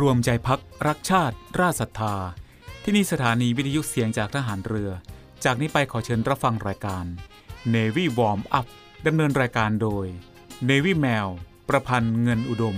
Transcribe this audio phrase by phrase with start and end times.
[0.00, 2.16] รวมใจพักรักชาติ ราชศรัทธา
[2.82, 4.90] ที่นี่สถานีวิทยุเสียงจากทหารเรือ
[5.44, 7.04] จากนี้ไปขอเชิญรับฟังรายการ
[7.74, 8.66] Navy Warm Up
[9.06, 10.06] ดำเนินรายการโดย
[10.68, 11.26] Navy แมว
[11.68, 12.76] ประพันธ์เงินอุดม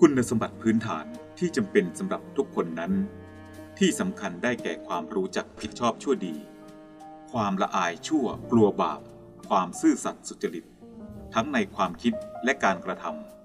[0.00, 1.04] คุณสมบัติพื้นฐาน
[1.38, 2.92] ที่จำเป็นสำหรับทุกคนนั้น
[3.82, 6.36] ที่สำคัญได้แก่ความรู้จักผิดชอบชั่วดี
[7.32, 9.00] ความละอายชั่วกลัวบาป
[9.48, 10.64] ความซื่อสัตย์สุจริต
[11.34, 12.14] ทั้งในความคิด
[12.44, 13.04] และการกระท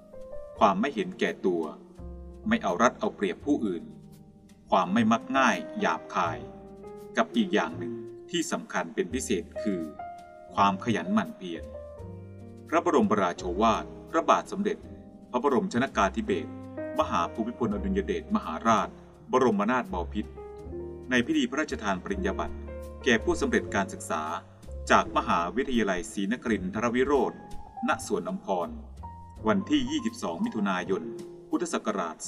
[0.09, 1.63] ำความไม่เห็นแก่ตัว
[2.47, 3.83] ไม่เอารัดเอาเปรียบผู้อื่น
[4.69, 6.37] ความไม่มักง่ายหยาบคาย
[7.17, 7.93] กับอีกอย่างหนึ่ง
[8.29, 9.81] ที่สำคัญเป็นพิเศษคือ
[10.55, 11.63] ความขยันหมั่นเพียร
[12.69, 14.77] พระบรมราโชวาท พระบาทสมเด็จ
[15.31, 16.51] พระบรมชนากาธิเบศร
[16.99, 18.89] มหาภูมิพลอดุลยเดชมหาราช
[19.33, 20.31] บรมนาถบพิตร
[21.09, 22.55] ในพิธีพระราชทานปริญญาบัตร
[23.03, 24.21] แก่ผู้สำเร็จการศึกษา
[24.91, 27.33] จากมหาวิทยาลัยศรีนครินทรวิโรธ
[27.87, 28.69] ณสวนอัมพร
[29.47, 29.81] วันที่
[30.17, 31.01] 22 มิถุนายน
[31.49, 32.25] พุทธศักราช 2522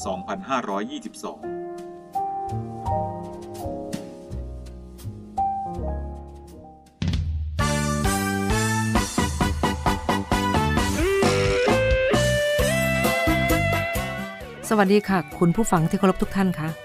[14.69, 16.69] สวัสดีค่ะ คุณผู้ฟังที่เคารพทุกท่านคะ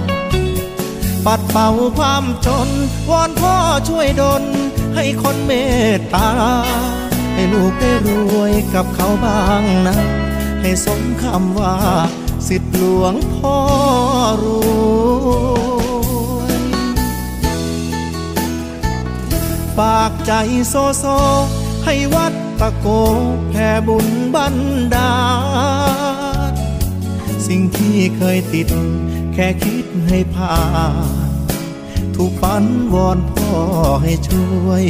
[1.51, 2.69] เป่าความจน
[3.09, 3.55] วอนพ่อ
[3.89, 4.43] ช่วยดล
[4.95, 5.51] ให้คนเม
[5.95, 6.29] ตตา
[7.33, 9.97] ให้ลูกได้รวยกับเขาบ้างนะ
[10.61, 11.75] ให้สมคำว่า
[12.47, 13.57] สิทธิหลวงพ่อ
[14.43, 14.45] ร
[16.37, 16.61] วย
[19.77, 20.33] ฝากใจ
[20.69, 21.05] โซโซ
[21.85, 22.87] ให้วัดตะโก
[23.49, 24.55] แผ่บุญบัน
[24.95, 25.15] ดา
[26.51, 26.53] ล
[27.47, 28.67] สิ่งที่เคยติด
[29.33, 30.57] แค่คิดให้ผ่า
[31.19, 31.20] น
[32.23, 33.53] ถูกฝันวอนพ่อ
[34.03, 34.85] ให้ช่วย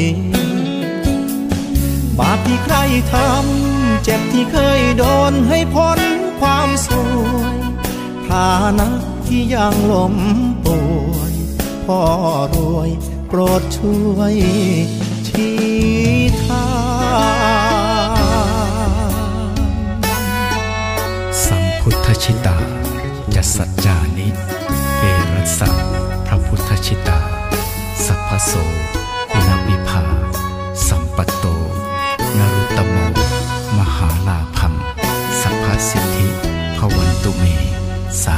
[2.19, 2.75] บาปที่ใคร
[3.13, 5.99] ทำเจ็บที่เคยโดนให้พ้น
[6.39, 7.23] ความสว
[7.55, 7.57] ย
[8.27, 8.87] ฐานะ
[9.27, 10.15] ที่ยังล้ม
[10.65, 10.79] ป่
[11.11, 11.33] วย
[11.85, 12.01] พ่อ
[12.53, 12.89] รวย
[13.27, 14.35] โปรดช่วย
[15.27, 15.57] ชี้
[16.43, 16.67] ทา
[19.47, 19.51] ง
[21.45, 22.57] สัมพุทธชิตา
[23.35, 24.27] จัสัจจานิ
[24.99, 25.71] เอรัสสะ
[26.53, 27.19] พุทธชิตา
[28.05, 28.51] สัพพโส
[29.31, 30.03] คุณวิภา
[30.87, 31.45] สัมปัตโต
[32.37, 32.95] นรุตตโม
[33.77, 34.73] มหาลาพัง
[35.41, 36.27] สัพพสิทธิ
[36.77, 37.43] พวันตุเม
[38.23, 38.37] สา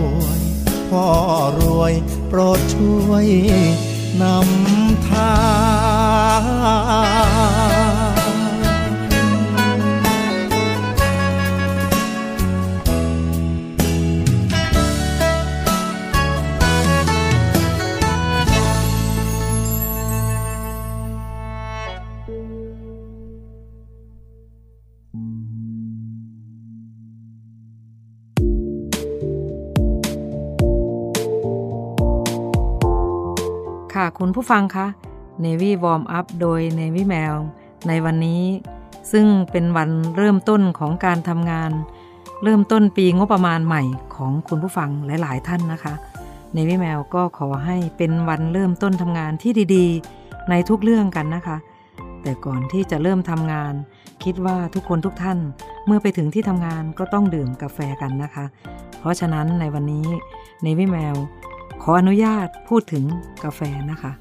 [0.91, 1.09] พ่อ
[1.59, 1.93] รวย
[2.29, 3.27] โปรดช่วย
[4.21, 5.33] นำทา
[7.89, 7.90] ง
[34.17, 34.87] คุณผู้ฟังคะ
[35.43, 37.35] Navy Warm Up โดย Navy Mail
[37.87, 38.43] ในวันนี้
[39.11, 41.71] ซึ่งเป็นวันเริ่มต้นของการทำงาน
[42.43, 43.83] เริ่มต้นปีงบประมาณใหม่
[44.15, 44.89] ของคุณผู้ฟัง
[45.21, 45.93] หลาย ๆ ท่านนะคะ
[46.55, 49.85] Navy Mail ก็ขอให้เป็นวันเริ่มต้นทำงานที่ดี
[50.19, 51.57] ๆ ในทุกเรื่องกันนะคะ
[52.21, 53.73] แต่ก่อนที่จะเริ่มทำงาน
[54.23, 55.39] คิดว่าทุกคนทุกท่าน
[55.85, 58.45] เมื่อไปถึงที่ทำงานก็ต้องดื่มกาแฟกันนะคะ
[58.99, 60.05] เพราะฉะนั้นในวันนี้
[60.65, 61.17] Navy Mail
[61.85, 63.05] ขออนุญาตพูดถึง
[63.43, 63.61] กาแฟ
[63.91, 64.11] นะคะ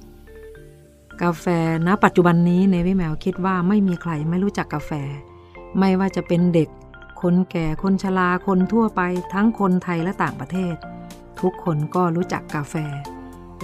[1.22, 1.46] กาแฟ
[1.86, 4.92] ณปัจจุบันนี้ในวิแมวคิดว่าไม่มีใครไม่รู้จักกาแฟ
[5.78, 6.68] ไม่ว่าจะเป็นเด็ก
[7.22, 9.00] คนแก่คนชราคนทั่วไป
[9.32, 10.74] ทั้งคนไทยและต่างประเทศ
[11.40, 12.74] ทุกคนก็รู้จักกาแฟ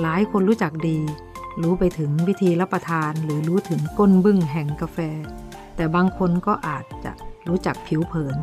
[0.00, 0.98] หลายคนรู้จักดี
[1.62, 4.98] รู้ไปถึงวิธีรับประทานหรือรู้ถึงก้นบึ้งแห่งกาแฟ
[5.76, 7.12] แต่บางคนก็อาจจะ
[7.48, 8.36] รู้จักผิวเผิน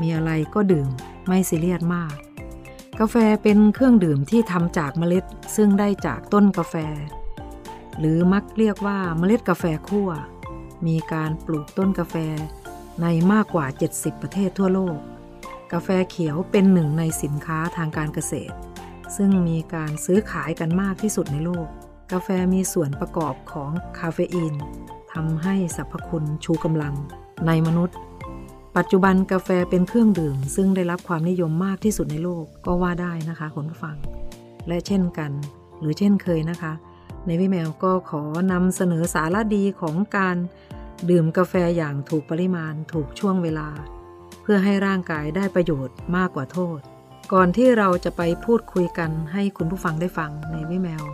[0.00, 0.88] มีอะไรก็ดื่ม
[1.26, 2.16] ไม่ซีเรียสมาก
[3.02, 5.24] กาแฟเป็นเครื่องดื่มที่ทำจากเมล็ด
[5.56, 6.74] ซึ่งได้จากต้นกาแฟ
[7.98, 10.10] หรือมักเรียกว่าเมล็ดกาแฟคั่ว
[10.86, 12.14] มีการปลูกต้นกาแฟ
[13.02, 14.98] ในมากกว่า 70 ประเทศทั่วโลก
[15.72, 18.54] กาแฟเขียวเป็นหนึ่งในสินค้าทางการเกษตร
[19.16, 21.66] ซึ่งมีการซื้อขายกันมากที่สุดในโลก
[22.12, 24.54] กาแฟมีส่วนประกอบของคาเฟอีน
[25.12, 26.94] ทำให้สรรพคุณชูกำลัง
[27.46, 27.98] ในมนุษย์
[28.78, 33.96] ปัจจุบันกาแฟเป็นเครื่องดื่ม ซึ่งได้รับความนิยมมากที่สุดในโลกก็ว่าได้นะคะคุณผู้ฟัง
[34.68, 35.30] และเช่นกัน
[35.80, 36.72] หรือเช่นเคยนะคะ
[37.26, 40.36] ในวิแมวก็ขอนำเสนอสาระดีของการ
[41.10, 43.68] ดื่มกาแฟอย่างถูกปริมาณถูกช่วงเวลา
[44.42, 46.78] เพื่อให้ร่างกายได้ประโยชน์มากกว่าโทษ
[47.32, 51.04] ก่อนที่เราจะไปพูดคุยกันให้คุณผู้ฟังได้ฟังในวิแมว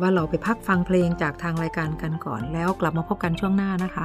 [0.00, 3.98] ว่าเราไปพักฟังเพลงจากทางรายการกันก่อนแล้วกลับมาพบกันช่วงหน้านะค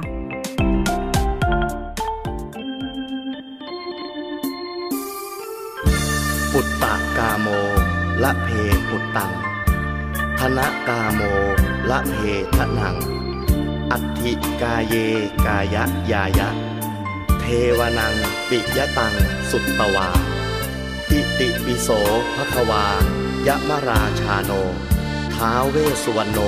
[6.52, 7.48] ปุตตะกาโม
[8.22, 8.48] ละเพ
[8.88, 9.32] ปุตตัง
[10.38, 11.20] ธนกาโม
[11.90, 12.16] ละเพ
[12.56, 12.96] ทะนัง
[13.90, 14.94] อัตถิกาเย
[15.46, 16.48] กายะยายะ
[17.40, 17.44] เท
[17.78, 18.14] วนัง
[18.48, 19.14] ปิยะตัง
[19.50, 20.08] สุตตวา
[21.10, 21.88] อิติปิโส
[22.34, 22.84] ภควา
[23.46, 24.52] ยะมราชาโน
[25.34, 26.40] ท้าเวสสุวรรณโน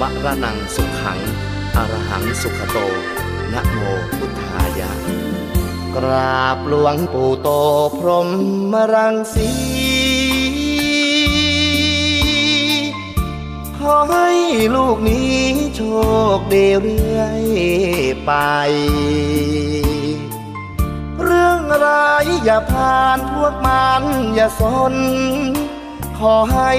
[0.00, 1.18] มะระนังสุขัง
[1.76, 2.78] อรหังสุขโต
[3.52, 3.78] นะโม
[4.16, 4.90] พุทธายะ
[5.96, 7.48] กราบหลวงปู่โต
[7.98, 8.28] พรห
[8.72, 9.50] มรังสี
[13.78, 14.30] ขอให้
[14.76, 15.38] ลูกนี้
[15.76, 15.80] โช
[16.38, 17.44] คดีเรื่อย
[18.24, 18.32] ไป
[21.22, 24.02] เรื่องร้ายอย่าผ่านพวกมัน
[24.34, 24.94] อย่าสน
[26.18, 26.72] ขอให้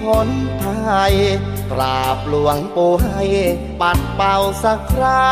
[0.00, 0.28] พ้น
[0.60, 1.14] ภัย
[1.70, 3.22] กราบหลวงปู่ให้
[3.80, 5.24] ปัดเป่าสักครา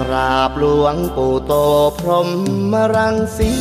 [0.00, 1.52] กราบหลวงปู่โต
[1.98, 2.28] พรห
[2.72, 3.52] มรังสี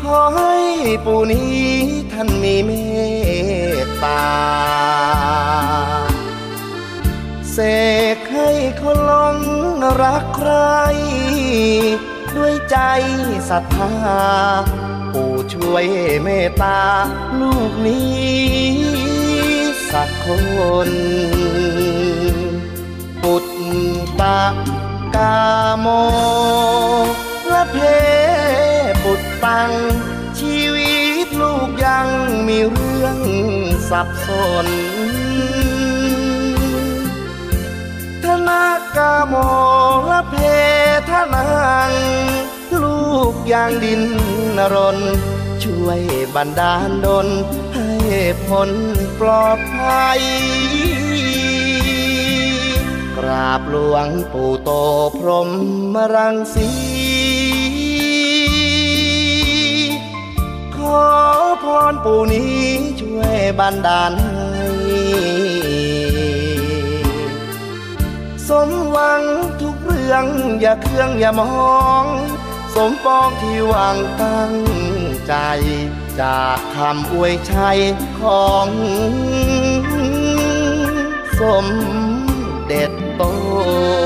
[0.00, 0.54] ขอให้
[1.04, 1.64] ปู่นี้
[2.12, 2.70] ท่านมีเม
[3.84, 4.26] ตตา
[7.52, 7.58] เส
[8.16, 9.38] กให้เขาลง
[10.02, 10.52] รักใคร
[12.36, 12.76] ด้วยใจ
[13.48, 14.24] ศรัทธา
[15.12, 15.86] ปู่ช่วย
[16.22, 16.80] เมตตา
[17.40, 18.60] ลูกนี้
[19.92, 20.26] สักค
[20.88, 20.90] น
[24.20, 24.42] ตะ
[25.16, 25.38] กา
[25.78, 25.86] โม
[27.52, 27.76] ละเพ
[29.02, 29.70] ปุตตัง
[30.38, 32.08] ชีวิตลูกยัง
[32.48, 33.18] มีเรื่อง
[33.90, 34.28] สับส
[34.64, 34.66] น
[38.24, 38.64] ธนา
[38.96, 39.34] กาโม
[40.10, 40.34] ละเพ
[41.08, 41.44] ทนั
[41.88, 41.92] ง
[42.82, 44.02] ลูกย่างดิน
[44.56, 44.98] นรน
[45.62, 46.00] ช่วย
[46.34, 47.28] บันดาลดล
[47.74, 47.88] ให้
[48.46, 48.70] พ้น
[49.18, 50.20] ปลอดภัย
[53.50, 54.70] ราบหลวงปู่โต
[55.18, 55.48] พรห
[55.94, 56.68] มรังสี
[60.74, 61.04] ขอ
[61.62, 62.60] พรปู่นี้
[63.00, 64.68] ช่วยบันดาลให้
[68.48, 69.22] สมหวัง
[69.60, 70.24] ทุกเรื่อง
[70.60, 72.04] อย่าเครื่องอย่ามอง
[72.74, 74.54] สมปองที่หวังตั้ง
[75.26, 75.34] ใจ
[76.20, 77.78] จากคำอวยชัย
[78.20, 78.68] ของ
[81.40, 81.66] สม
[83.60, 83.99] โ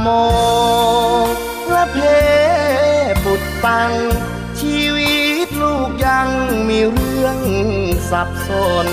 [0.00, 0.08] โม
[1.74, 1.98] ละเพ
[3.24, 3.92] ปุตตัง
[4.60, 6.28] ชีวิตลูกยัง
[6.68, 7.38] มีเรื่อง
[8.10, 8.50] สับส
[8.86, 8.88] น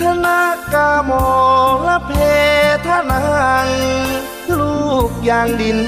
[0.00, 0.42] ธนา
[0.72, 1.10] กาโม
[1.86, 2.12] ละเพ
[2.86, 3.22] ทนั
[3.64, 3.68] ง
[4.58, 5.78] ลูกย่างดิน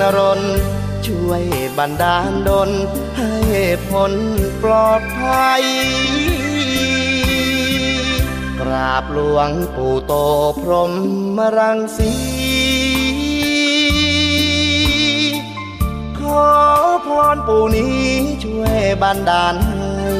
[0.00, 0.40] นรน
[1.06, 1.42] ช่วย
[1.78, 2.70] บันดาลดล
[3.16, 3.34] ให้
[3.88, 4.12] พ้น
[4.62, 5.62] ปลอดภัย
[8.60, 10.12] กราบหลวงปู่โต
[10.72, 10.92] พรห
[11.36, 12.12] มรังสี
[16.18, 16.46] ขอ
[17.06, 18.04] พรปู่นี้
[18.44, 20.10] ช่วยบันดาลให้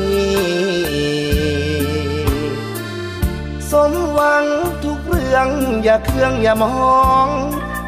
[3.71, 4.45] สมหวัง
[4.85, 5.49] ทุกเรื่อง
[5.83, 7.29] อย่าเครื่องอย่ามอง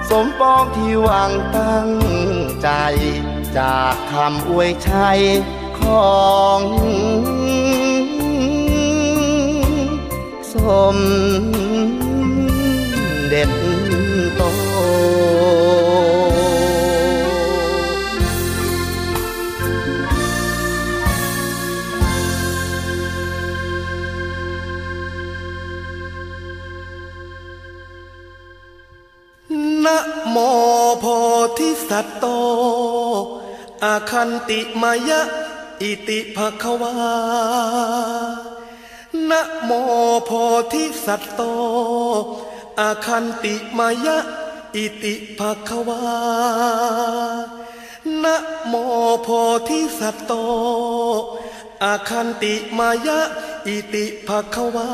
[0.09, 1.89] สมปองที่หวังตั้ง
[2.63, 2.69] ใจ
[3.59, 5.21] จากคำอวยชัย
[5.79, 6.13] ขอ
[6.59, 6.61] ง
[10.53, 10.55] ส
[10.97, 10.99] ม
[30.33, 30.39] โม
[31.01, 31.05] โพ
[31.59, 32.27] ธิสัตว์โต
[33.85, 35.21] อาคันติมายะ
[35.83, 36.93] อิติภควา
[39.31, 39.71] นะโม
[40.25, 40.31] โพ
[40.73, 41.43] ธิสัตว์โต
[42.81, 44.19] อาคันติมายะ
[44.77, 46.01] อิติภควา
[48.23, 48.37] นะ
[48.69, 48.75] โม
[49.23, 49.29] โพ
[49.69, 50.33] ธิสัตว์โต
[51.85, 53.21] อาคันติมายะ
[53.67, 54.89] อิติภควา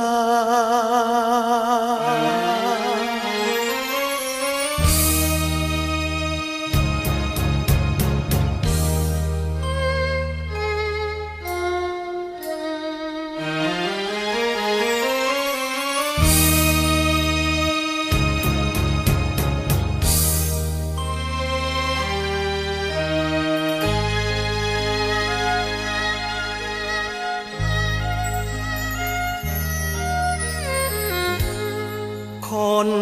[32.81, 32.95] คน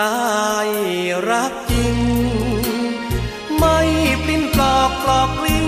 [0.00, 0.68] ตาย
[1.30, 1.96] รักจริง
[3.58, 3.78] ไม่
[4.24, 5.66] ปลิ้นปลอกกลอกลิ้ง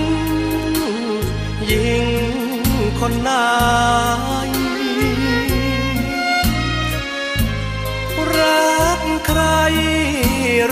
[1.70, 2.06] ยิง
[2.98, 3.46] คนนา
[4.48, 4.50] ย
[8.36, 9.42] รักใคร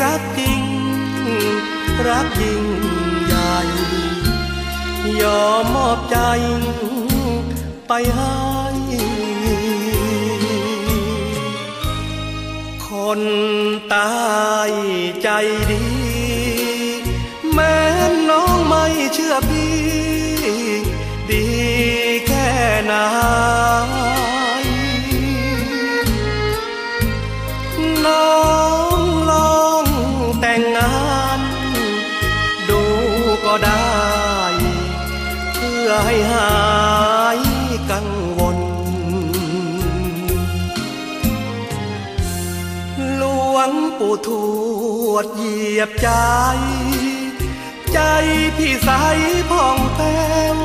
[0.03, 0.63] รักจริง
[2.09, 2.65] รักยิ่ง
[3.27, 3.57] ใหญ่
[5.21, 6.19] ยอมมอบใจ
[7.89, 8.58] ไปให้
[13.11, 13.25] คน
[13.95, 14.11] ตา
[14.71, 14.73] ย
[15.23, 15.29] ใจ
[15.71, 15.88] ดี
[43.99, 44.31] ปู่ท
[45.11, 46.11] วดเหยียบใจ
[47.93, 48.01] ใจ
[48.57, 48.91] พี่ใส
[49.51, 50.57] ผ่องแผ้ว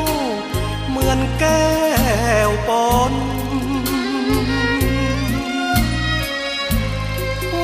[0.90, 1.74] เหมือนแก้
[2.48, 2.70] วป
[3.12, 3.13] น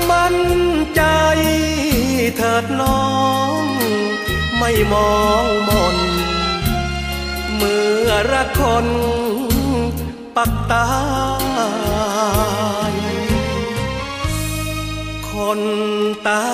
[0.09, 0.37] มั่น
[0.95, 1.03] ใจ
[2.37, 3.07] เถิดน้อ
[3.61, 3.63] ง
[4.57, 5.97] ไม่มองมน
[7.55, 8.87] เมื่อรักคน
[10.35, 10.89] ปักตา
[12.88, 12.88] ย
[15.51, 15.65] คน
[16.29, 16.49] ตา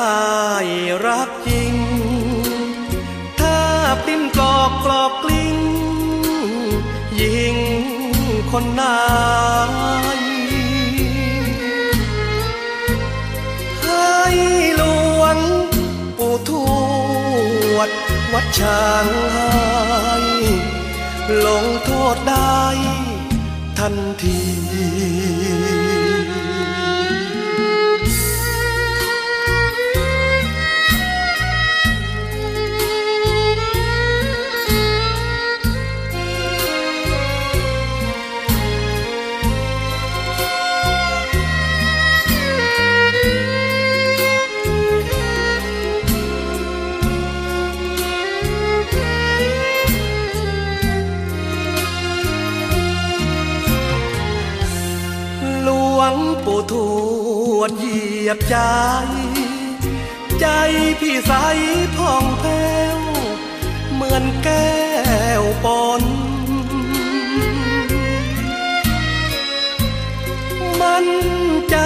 [0.65, 0.67] ย
[1.05, 1.73] รักจริง
[3.39, 3.59] ถ้า
[4.05, 5.57] ปิ้มกอกกลอกกลิ้ง
[7.21, 7.57] ยิง
[8.51, 8.99] คนนา
[10.17, 10.19] ย
[13.81, 14.13] ให้
[14.77, 14.83] หล
[15.19, 15.37] วง
[16.17, 16.51] ปู่ท
[17.75, 17.89] วด
[18.33, 20.17] วัดช้างให้
[21.45, 22.63] ลงโทษได้
[23.77, 24.39] ทันที
[58.25, 58.59] ยียบใจ
[60.39, 60.47] ใจ
[60.99, 61.33] พี่ใส
[61.95, 62.99] ผ่องแผ้ว
[63.93, 64.75] เหมือนแก้
[65.41, 65.65] วป
[66.01, 66.03] น
[70.81, 71.07] มัน
[71.69, 71.77] ใจ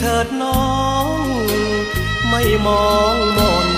[0.00, 0.70] เถิดน้อ
[1.14, 1.16] ง
[2.28, 3.68] ไม่มองมน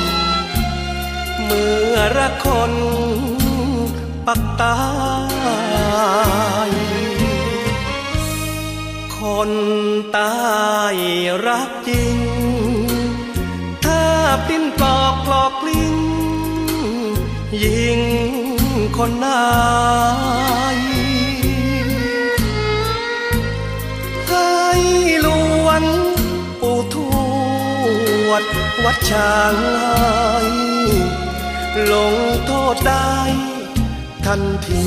[1.44, 2.72] เมื่อรักคน
[4.26, 4.78] ปักตา
[6.68, 6.81] ย
[9.32, 9.54] คน
[10.16, 10.34] ตา
[10.94, 10.96] ย
[11.46, 12.18] รักจริง
[13.84, 14.02] ถ้า
[14.46, 15.94] ปิ้นปอกปลอกกลิ้ง
[17.64, 18.00] ยิง
[18.96, 19.44] คนนา
[20.76, 20.78] ย
[24.28, 24.50] ให้
[25.26, 25.28] ล
[25.64, 25.82] วง
[26.60, 26.96] ปู่ท
[28.26, 28.42] วด
[28.84, 30.42] วัดช้างให้
[31.92, 32.14] ลง
[32.46, 33.16] โทษได้
[34.26, 34.86] ทันที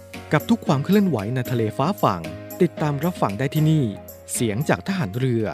[0.33, 2.21] กับทุกความเคลื่อนไหวในทะเลฟ้าฝั่ง
[2.61, 3.83] ติดตามรับฟังได้ที่นี่
[4.33, 5.45] เสียงจากทหารเรือ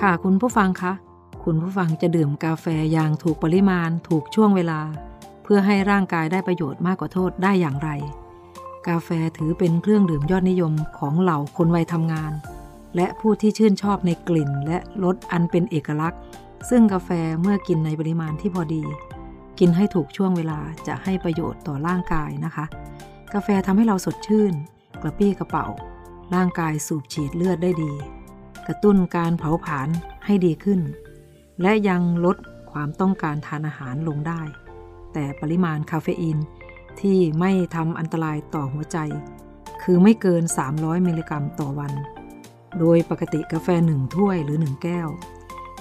[0.00, 0.92] ค่ะคุณผู้ฟังคะ
[1.44, 4.80] คุณผู้ฟังจะดื่มกาแฟอย่างถูกปริมาณถูกช่วงเวลา
[5.42, 7.90] เพื่อให้ร่างกายได้ประโยชน์มากกว่าโทษได้อย่างไร
[8.88, 12.32] กาแฟถือเป็นเครื่องดื่มยอดนิยมของเหล่าคนวัยทำงาน
[12.96, 16.20] และผู้ที่ชื่นชอบในกลิ่นและรสอันเป็นเอกลักษณ์
[16.70, 18.82] ซึ่งกาแฟเมื่อกินในปริมาณที่พอดี
[19.58, 22.64] กินให้ถูกช่วงเวลาจะให้ประโยชน์ต่อร่างกายนะคะ
[23.34, 24.52] กาแฟทำให้เราสดชื่น
[25.02, 25.66] กระปรี้กระเปร่า
[26.34, 27.92] ร่างกายสูบฉีดเลือดได้ดี
[28.66, 29.88] กระตุ้นการเผาผลาญ
[30.24, 30.80] ให้ดีขึ้น
[31.62, 32.36] และยังลด
[32.72, 34.40] ความต้องการทานอาหารลงได้
[35.12, 36.38] แต่ปริมาณคาเฟอีน
[37.00, 38.98] ที่ไม่ทำอันตรายต่อหัวใจ
[39.82, 40.42] คือไม่เกิน
[40.74, 41.92] 300 มิลลิกรัมต่อวัน
[42.78, 45.08] โดยปกติกาแฟ 1 ถ้วยหรือ 1 แก้ว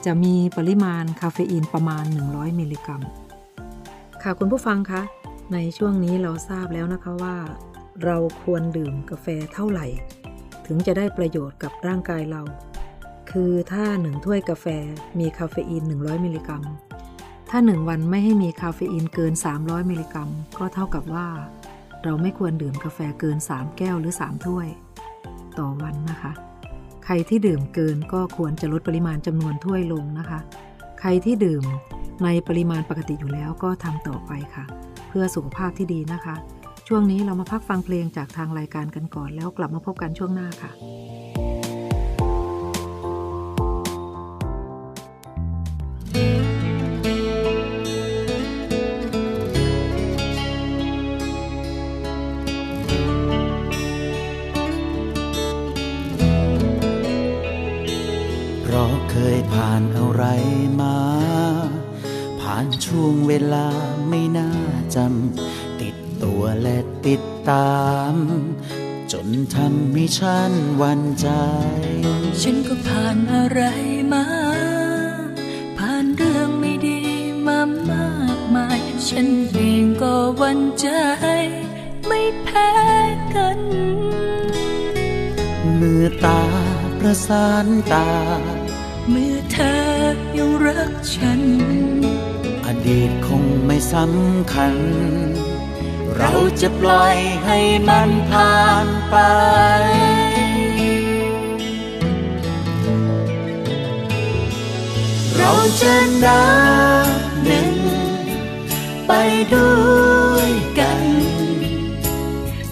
[0.05, 3.01] จะมีปริมาณคาเฟอีนประมาณ 100 มิลลิกรัม
[4.23, 5.01] ค่ะคุณผู้ฟังคะ
[5.53, 7.37] ในช่วงนี้เราทราบแล้วนะคะว่า
[8.03, 9.87] เราควรดื่มกาแฟเท่าไหร่
[10.65, 12.41] ถึงจะได้ประโยชน์กับร่างกายเรา
[13.31, 14.65] คือถ้าหนึ่งถ้วยกาแฟ
[15.19, 16.63] มีคาเฟอีน 100 มิลลิกรัม
[17.53, 21.27] ถ้าหนึ่งวันไม่ให้มีคาเฟอีนเกิน 300 มิลลิกรัม ก็เท่ากับว่า
[22.03, 24.67] เราไม่ควรดื่มกาแฟเกิน 3 แก้วหรือ 3 ถ้วย
[25.59, 26.31] ต่อวันนะคะ
[27.05, 30.39] ใครที่ดื่มเกินก็ควรจะลดปริมาณจำนวนถ้วยลงนะคะ
[30.99, 31.63] ใครที่ดื่ม
[32.23, 34.65] ในปริมาณปกติอยู่แล้วก็ทำต่อไปค่ะ
[35.07, 36.35] เพื่อสุขภาพที่ดีนะคะ
[36.87, 40.71] ช่วงนี้เรามาพักฟังเพลงจากทางรายการกันก่อน แล้วกลับมาพบกันช่วงหน้าค่ะ
[63.33, 63.69] เวลา
[64.09, 64.51] ไม่น่า
[64.95, 67.81] จำ ติดตัวและติดตา
[68.13, 68.15] ม
[69.11, 71.27] จนทำให้ฉันวันใจ
[72.41, 73.61] ฉันก็ผ่านอะไร
[74.13, 74.25] มา
[75.77, 76.99] ผ่านเรื่องไม่ดี
[77.47, 80.87] มามากมาย ฉันเองก็วันใจ
[82.07, 82.71] ไม่แพ้
[83.35, 83.59] กัน
[85.75, 86.43] เมื่อตา
[86.99, 88.09] ประสานตา
[89.09, 89.77] เมื่อเธอ
[90.37, 91.41] ยังรักฉัน
[92.91, 94.75] อดีตคงไม่สำคัญ
[96.17, 99.15] เราจะปล่อยให้มันผ่านไป
[105.37, 105.51] เรา
[105.81, 106.43] จะนั
[107.05, 107.07] บ
[107.43, 107.73] หนึ่ง
[109.07, 109.11] ไป
[109.55, 109.73] ด้
[110.33, 111.03] วยกัน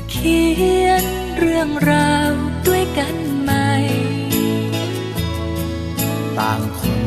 [0.10, 0.40] เขี
[0.86, 1.04] ยน
[1.38, 2.32] เรื่องราว
[2.68, 3.70] ด้วยกันใหม่
[6.38, 7.04] ต่างคน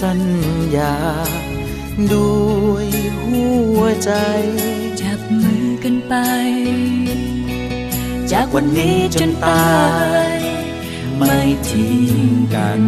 [0.00, 0.20] สัญ
[0.76, 0.94] ญา
[2.12, 2.32] ด้
[2.70, 2.88] วย
[3.20, 3.44] หั
[3.76, 4.12] วใจ
[5.00, 6.14] จับมือกันไป
[8.32, 9.74] จากวันนี้จนตา
[10.34, 10.38] ย
[11.16, 11.36] ไม่
[11.68, 12.08] ทิ้ง
[12.54, 12.82] กัน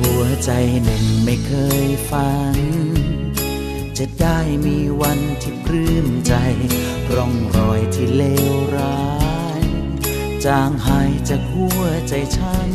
[0.00, 0.50] หัวใจ
[0.84, 1.52] หนึ่งไม่เค
[1.86, 2.58] ยฝัน
[3.98, 6.34] จะได้มีวันที่ปลื้มใจ
[7.14, 9.04] ร่องรอยที่เลวร้า
[9.60, 9.62] ย
[10.44, 12.70] จางหายจากหัวใจฉัน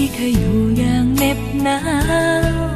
[0.00, 1.78] ที่เคยอยู่อย่างเน็บหนา
[2.44, 2.70] ว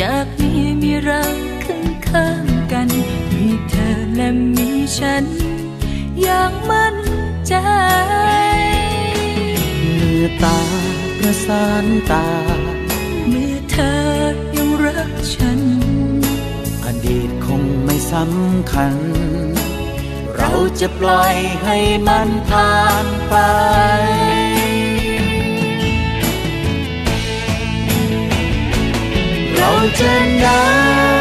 [0.00, 1.22] จากนี้มีเรา
[1.64, 2.88] ข้างข้างกัน
[3.30, 5.24] มีเธอและมีฉัน
[6.20, 6.96] อย่างมั่น
[7.48, 7.54] ใจ
[9.96, 10.60] เมื่อตา
[11.18, 12.28] ประสานตา
[13.28, 14.00] เมื่อเธอ
[14.56, 15.60] ยังรักฉัน
[16.84, 18.94] อดีตคงไม่สำคัญ
[20.36, 21.78] เราจะปล่อยให้
[22.08, 23.34] มันผ่านไป
[29.62, 30.62] เราจะนั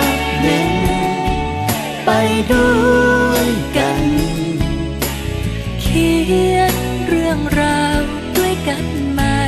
[0.04, 0.06] บ
[0.42, 0.72] หนึ่ง
[2.06, 2.10] ไป
[2.54, 2.70] ด้
[3.30, 4.04] วยกัน
[5.82, 6.10] เขี
[6.56, 6.74] ยน
[7.08, 8.02] เรื่องราว
[8.38, 9.40] ด้วยกันใหม่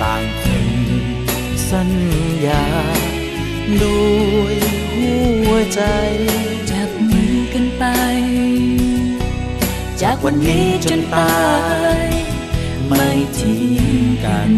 [0.00, 0.68] ต่างคน
[1.70, 1.90] สัญ
[2.46, 2.64] ญา
[3.82, 4.00] ด้
[4.38, 4.56] วย
[4.94, 5.14] หั
[5.48, 5.80] วใจ
[6.70, 7.84] จับมือกันไป
[10.02, 11.36] จากวันนี้จนตา
[12.04, 12.08] ย
[12.86, 14.50] ไม่ทิ้งกัน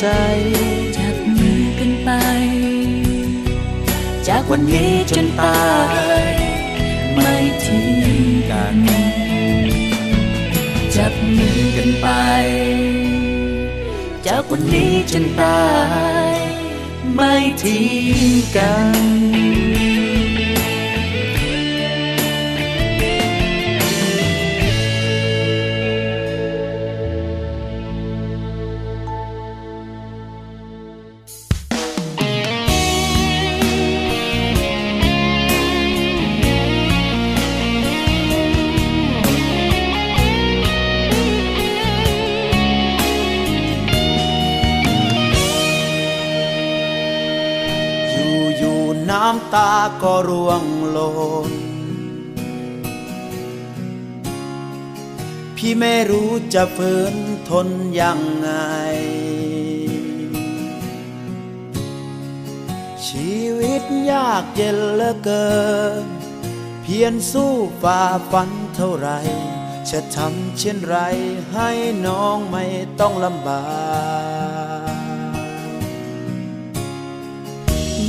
[0.00, 0.06] ใจ
[0.96, 2.10] จับมือกันไป
[4.28, 5.62] จากวันนี้จนตา
[6.30, 6.34] ย
[7.14, 7.34] ไม่
[7.64, 7.90] ทิ้ง
[8.50, 8.76] กัน
[10.96, 12.06] จับมือกันไป
[14.26, 15.66] จากวันนี้จนตา
[16.32, 16.34] ย
[17.14, 17.86] ไม่ทิ้
[18.30, 19.37] งกัน
[49.54, 51.10] ตาก็ร่วงหล่
[51.50, 51.52] น
[55.56, 57.14] พี่ไม่รู้จะฝืน
[57.48, 57.68] ทน
[58.00, 58.50] ยังไง
[63.06, 65.48] ชีวิตยากเย็นเหลือเกิ
[66.04, 66.06] น
[66.82, 69.10] เพียรสู้ฝ่าฟันเท่าไร
[69.90, 70.96] จะทำเช่นไร
[71.52, 71.70] ให้
[72.06, 72.64] น้องไม่
[73.00, 73.64] ต้องลำบา
[74.92, 74.98] ก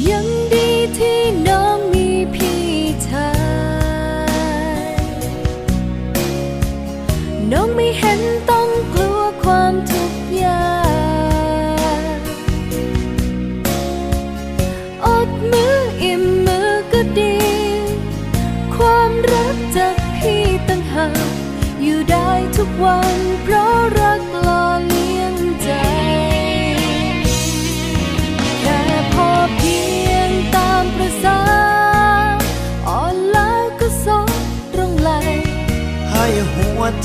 [0.09, 0.58] ยังดี
[0.97, 2.63] ที่น้องมีพี่
[3.07, 3.31] ชา
[4.91, 4.95] ย
[7.51, 8.58] น้องไม่เห็นต้อง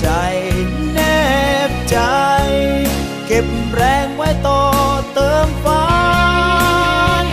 [0.01, 0.09] ใจ
[0.93, 0.99] แน
[1.69, 1.99] บใจ
[3.27, 4.63] เก็บแรงไว้ต่อ
[5.15, 5.87] เติมฝั
[7.25, 7.27] น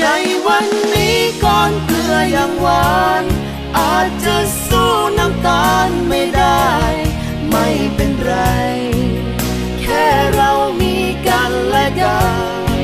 [0.00, 0.06] ใน
[0.46, 3.24] วันนี้ก่อนเกลืออย่างหวาน
[3.78, 4.36] อาจจะ
[4.68, 6.68] สู้น้ำตาลไม่ได้
[7.50, 8.34] ไม่เป็นไร
[9.80, 10.96] แค่เรามี
[11.28, 12.20] กันและกั
[12.78, 12.82] น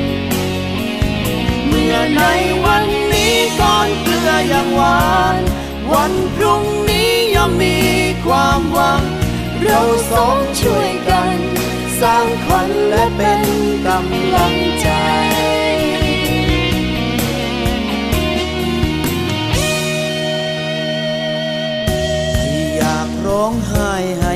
[1.67, 2.23] เมื่อใน
[2.65, 5.05] วันนี้ก่อนเกลืออย่างหวา
[5.39, 5.41] น
[5.93, 6.63] วันพรุ่ง
[7.47, 7.77] มมี
[8.25, 9.03] ความหวัง
[9.63, 9.81] เรา
[10.11, 11.37] สองช่วยกัน
[12.01, 13.43] สร้างขวัญและเป็น
[13.87, 14.89] กำลังใจ
[21.87, 24.35] ไม่อยากร้องไห้ให้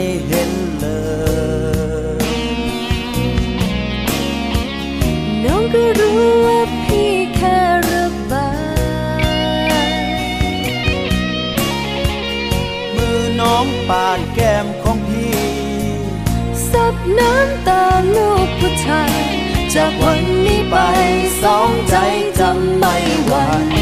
[17.68, 17.84] ตา
[18.16, 19.14] ลูกผู้ชาย
[19.74, 20.76] จากวันนี้ไป
[21.42, 21.96] สองใจ
[22.40, 22.96] จำไม่
[23.28, 23.79] หวั่น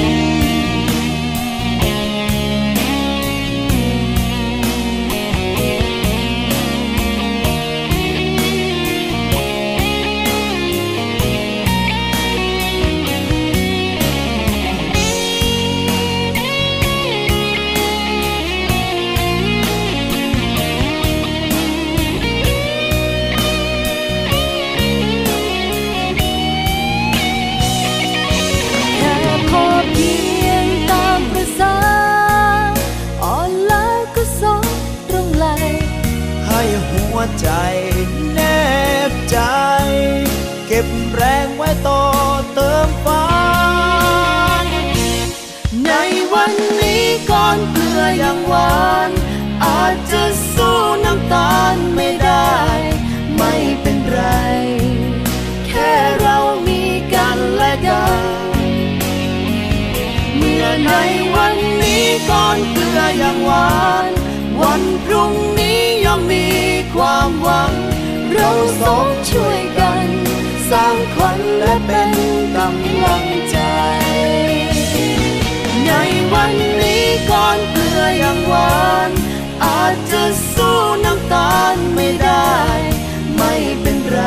[37.49, 37.59] ใจ
[38.33, 38.39] แน
[39.09, 39.39] บใจ
[40.67, 42.03] เก็บแรงไว้ต่อ
[42.53, 43.27] เติมฝั
[44.63, 44.65] น
[45.85, 45.91] ใน
[46.33, 49.11] วันนี้ก่อนเกลืออย่างหวาน
[49.65, 52.55] อาจจะสู้น้ำตาลไม่ได้
[53.37, 54.21] ไม่เป็นไร
[55.67, 56.81] แค่เรามี
[57.13, 58.21] กันและกัน
[60.35, 60.93] เมื่อใน
[61.35, 63.69] วันนี้ก่อนเกลืออย่างหวา
[64.09, 64.16] น
[67.09, 67.73] ความหวัง
[68.33, 70.07] เราสองช่วยกัน
[70.69, 72.11] สร้างขวัญและเป็น
[72.55, 73.57] กำลังใจ
[75.85, 75.91] ใน
[76.33, 79.11] วันนี้ก่อนเกลืออย่างหวาน
[79.65, 82.53] อาจจะสู้น้ำตาลไม่ได้
[83.37, 84.21] ไม่เป็นไร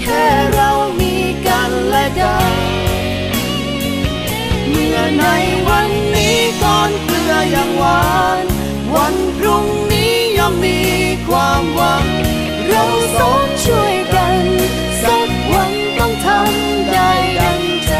[0.00, 0.24] แค่
[0.54, 1.14] เรามี
[1.46, 2.54] กันและกัน
[4.68, 5.26] เมื่อใน
[5.68, 8.10] วันนี้ก่อนเกลืออย่างหวา
[8.42, 8.44] น
[8.94, 10.89] วันพรุ่งนี้ย่อมมี
[11.30, 12.06] ความหวัง
[12.68, 12.84] เรา
[13.18, 14.38] สองช่วยกัน
[15.02, 17.94] สักวันต้องทำได้ดังใจ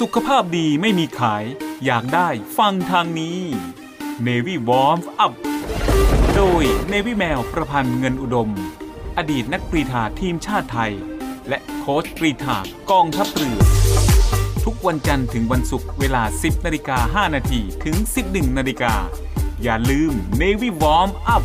[0.00, 1.44] สุขภาพดีไม่มีขาย
[1.84, 3.38] อยากได้ฟังทางนี้
[4.26, 5.32] Navy Warm Up
[6.34, 8.50] โดย Navy แมวประพันธ์เงินอุดม
[9.18, 10.94] อดีตนักกรีฑาทีมชาติไทย
[11.48, 12.58] และโค้ชกรีธา
[12.90, 13.58] กองทัพเรือ
[14.64, 17.96] ทุกวันจันทร์ถึงวันศุกร์เวลา 10นาฬิกา5นาทีถึง
[18.28, 18.94] 11นาฬิกา
[19.62, 21.44] อย่าลืม Navy Warm Up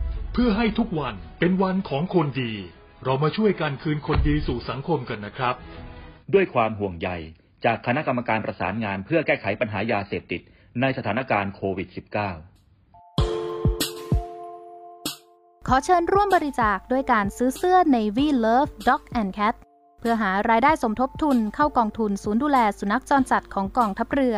[0.33, 2.53] เพื่อให้ทุกวันเป็นวันของคนดี
[3.03, 5.55] เรามาช่วยกันคืนคนดีสู่สังคมกันนะครับ
[6.33, 7.09] ด้วยความห่วงใย
[7.65, 10.41] จากคณะกรรมการประสานงานเพื่อแก้ไขปัญหายาเสพติด
[10.81, 11.97] ในสถานการณ์โควิด -19
[15.67, 19.55] ขอเชิญร่วมบริจาคด้วยการซื้อเสื้อ Navy Love Dog and Cat
[19.99, 24.37] เพื่อหารายได้สมทบทุนเข้ากองทุนศูนย์ดูแลสุนัขจรจัดของกองทัพเรือ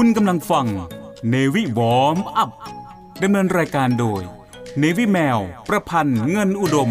[0.00, 0.66] คุณกำลังฟัง
[1.28, 2.50] เนวิวอมอัพ
[3.22, 4.22] ดำเนินรายการโดย
[4.78, 6.90] เนวิแมว ประพันธ์เงินอุดม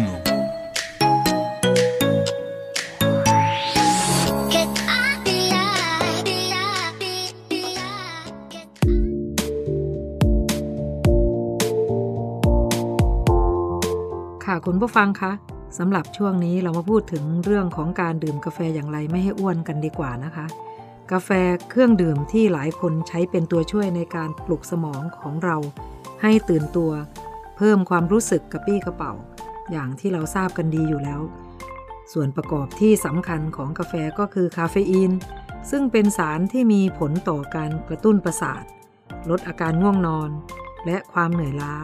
[14.44, 15.32] ค่ะคุณผู้ฟังคะ
[15.78, 20.46] สำหรับช่วงนี้เรามาพูดถึงเรื่องของการดื่มกาแฟอย่างไรไม่ให้อ้วนกันดีกว่านะคะ
[21.12, 21.30] กาแฟ
[21.70, 25.56] เครื่องดื่มที่หลายคนใช้เป็นตัวช่วยในการปลุกสมองของเรา
[26.22, 26.92] ให้ตื่นตัว
[27.56, 29.12] เพิ่มความรู้สึกกระปี้กระเป๋า
[29.70, 31.20] อย่างที่เราทราบกันดีอยู่แล้ว
[32.12, 35.12] ส่วนประกอบที่สำคัญของกาแฟก็คือคาเฟอีน
[35.70, 38.64] ซึ่งเป็นสารที่มีผลต่อการกระตุ้นประสาท
[39.30, 40.30] ลดอาการง่วงนอน
[40.86, 41.74] และความเหนื่อยล้า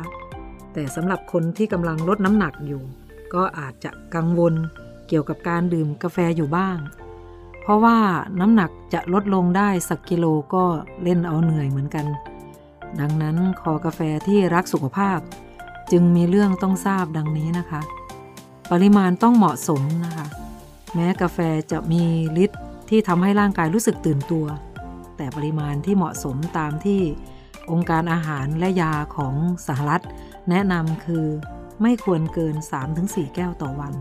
[0.72, 2.82] แต่สำหรับคนที่กำลังลดน้ำหนักอยู่
[3.34, 4.54] ก็อาจจะกังวล
[5.08, 6.78] เกี่ยวกับการดื่มกาแฟอยู่บ้าง
[7.64, 7.98] เพราะว่า
[8.40, 10.24] น้ำหนักจะลดลงได้สักกิโล
[10.54, 10.64] ก็
[11.02, 12.06] เล่นเอาเหนื่อยเหมือนกัน
[13.00, 15.18] ดังนั้นคอกาแฟที่รักสุขภาพ
[15.92, 17.80] จึงมีเรื่องต้องทราบดังนี้นะคะ
[18.70, 20.26] ปริมาณต้องเหมาะสมนะคะ
[20.94, 21.38] แม้กาแฟ
[21.72, 22.02] จะมี
[22.44, 24.46] ฤทธิ์ที่ทำให้ร่างกายรู้สึกตื่นตัว
[25.16, 27.00] แต่ปริมาณที่เหมาะสมตามที่
[27.70, 29.34] องค์การอาหารและยาของ
[29.66, 30.02] สหรัฐ
[30.50, 31.26] แนะนำคือ
[31.82, 32.54] ไม่ควรเกิน
[32.94, 33.94] 3-4 แก้วต่อวัน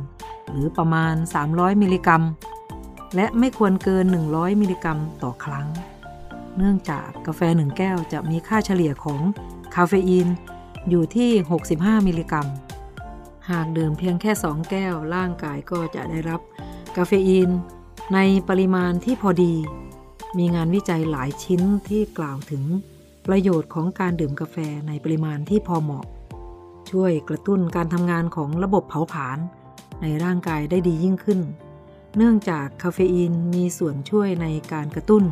[0.50, 1.16] หรือประมาณ
[1.48, 2.24] 300 มิลลิกรัม
[3.16, 5.68] และไม่ควรเกิน 100 มิลลิกรัมต่อครั้ง
[6.58, 9.22] เนื่องจากกาแฟ 1 แก้วจะมีค่าเฉลี่ยของ
[9.76, 10.28] คาเฟอีน
[10.90, 11.32] อยู่ที่
[11.70, 12.48] 65 มิลลิกรัม
[13.50, 16.42] หากดื่มเพียงแค่ 2 แก้วร่างกายก็จะได้รับ
[16.98, 17.50] กาเฟอีน
[18.14, 19.54] ในปริมาณที่พอดี
[20.38, 22.64] มีงานวิจัยหลายชิ้นที่กล่าวถึง
[23.28, 24.58] ประโยชน์ของการดื่มกาแฟ
[24.88, 26.06] ในปริมาณที่พอเหมาะ
[26.92, 29.38] ช่วยกระตุ้นการทำงานของระบบเผาผลาญ
[30.02, 31.40] ในร่างกายได้ดียิ่งขึ้น
[32.18, 35.24] เนื่องจากคาเฟอีนมีส่วนช่วยในการกระตุ้น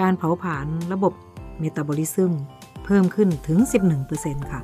[0.00, 1.12] การเผาผลาญระบบ
[1.58, 2.32] เมตาบอลิซึม
[2.84, 3.58] เพิ่มขึ้นถึง
[4.04, 4.60] 11%ค่ะ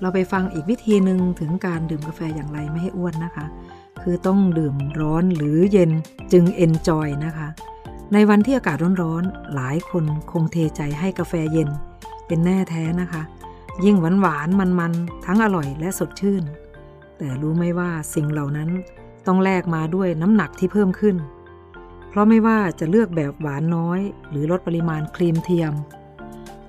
[0.00, 3.46] เราไปฟังอีกวิธีหนึ่งถึงการดื่มกาแฟอย่างไรไม่ให้อ้วนนะคะ
[4.02, 5.90] คือต้องดื่มร้อนหรือเย็น
[6.32, 7.48] จึงเอนจอยนะคะ
[8.12, 11.68] ในวันที่อากาศร้อนๆ หลายคนคงเทใจให้กาแฟเย็น
[12.26, 13.22] เป็นแน่แท้นะคะ
[13.84, 14.92] ยิ่งหวานหวานมันมัน
[15.26, 16.42] ทั้งอร่อยและสดชื่น
[17.18, 18.68] แต่รู้ไหมว่าสิ่งเหล่านั้น
[19.26, 21.16] ต้องแลกมาด้วยน้ำหนักที่เพิ่มขึ้น
[22.08, 24.00] เพราะไม่ว่าจะเลือกแบบหวานน้อย
[24.30, 25.72] หรือลดปริมาณครีมเทียม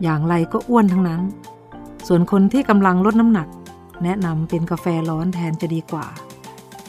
[0.04, 1.22] อย่างไรก็อ้วนทั้งนั้น
[2.08, 3.48] ส่วนคนที่กำลังลดน้ำหนัก
[4.04, 6.08] แนะนำเป็นกาแฟร้อนแทนจะดีกว่า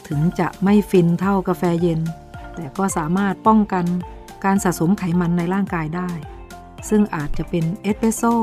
[0.07, 2.01] ถึงจะไม่ฟินเท่ากาแฟเย็น
[2.55, 3.85] แต่ก็สามารถป้องกัน
[4.43, 6.09] การสะสมไขมันในร่างกายได้
[6.89, 8.35] ซึ่งอาจจะเป็นเอสเปรสโซ่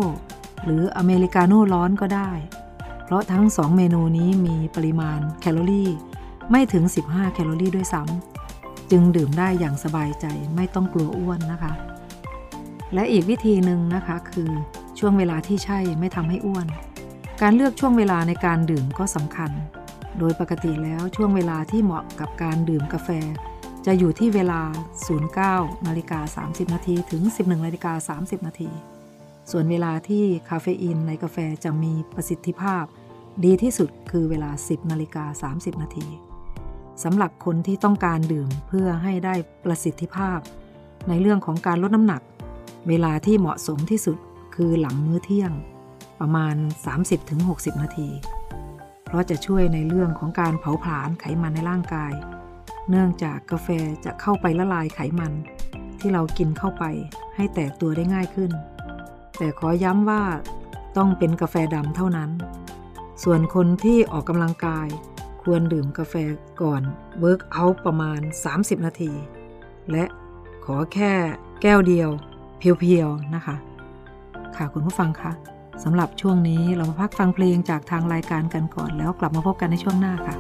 [0.65, 2.31] หรืออเมริกาโน่ร้อนก็ได้
[3.05, 5.91] เพราะทั้งสองเมนูนี้มีปริมาณแคลอรี่
[6.51, 10.27] ไม่ถึง 15 แคลอรี่ด้วยซ้ำจึงดื่มได้อย่างสบายใจ
[10.57, 11.73] ไม่ต้องกลัวอ้วนนะคะ
[12.95, 14.51] และอีกวิธีหนึ่งนะคะคือ
[14.99, 16.67] ช่วงเวลาที่ใช่ไม่ทำให้อ้วน
[17.41, 19.51] การเลือกช่วงเวลาในการดื่มก็สำคัญ
[20.19, 23.09] โดยปกติแล้วช่วงเวลาที่เหมาะกับการดื่มกาแฟ
[23.87, 24.61] จะอยู่ที่เวลา
[25.23, 28.71] 09นาฬิกา30 นาทีถึง 11นาฬิกา30 นาที
[29.51, 32.85] ส่วนเวลาที่คาเฟอีนในกาแฟจะมีประสิทธิภาพ
[33.45, 36.07] ดีที่สุดคือเวลา 10นาฬิกา30 นาที
[37.03, 39.35] สำหรับคนที่ต้องการดื่มเพื่อให้ได้
[39.65, 40.39] ประสิทธิภาพ
[41.09, 42.23] ในเรื่องของการลดน้ำหนัก
[42.89, 44.19] เวลาที่เหมาะสมที่สุด
[44.55, 45.53] คือหลังมื้อเที่ยง
[46.21, 46.55] ประมาณ
[47.19, 48.09] 30-60 นาที
[49.05, 52.13] เพราะจะช่วยในเรื่องของการเผาผลาญไขมันในร่างกาย
[52.91, 53.69] เนื่องจากกาแฟ
[54.05, 55.33] จะเข้าไปละลายไขมัน
[55.99, 56.85] ที่เรากินเข้าไป
[57.37, 58.51] ให้แตกตัวได้ง่ายขึ้น
[59.39, 60.23] แต่ขอย้ำว่า
[60.97, 62.31] ต้องเป็นกาแฟดำเท่านั้น
[63.23, 64.89] ส่วนคนที่ออกกำลังกาย
[65.43, 66.15] ควรดื่มกาแฟ
[66.63, 66.83] ก่อน
[67.21, 68.21] workout ประมาณ
[68.53, 69.13] 30 นาที
[69.91, 70.05] และ
[70.65, 71.13] ขอแค่
[71.63, 72.11] แก้วเดียว
[72.59, 73.57] เพียวๆ นะคะ
[74.57, 75.33] ค่ะคุณผู้ฟังคะ
[75.85, 80.37] สำหรับช่วงนี้เรามาพักฟังเพลงจากทางรายการกันก่อนแล้วกลับมาพบกันในช่วงหน้าค่ะ